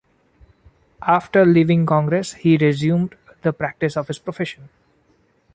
After 1.03 1.45
leaving 1.45 1.85
Congress, 1.85 2.33
he 2.33 2.57
resumed 2.57 3.13
the 3.43 3.53
practice 3.53 3.95
of 3.95 4.07
his 4.07 4.17
profession. 4.17 4.69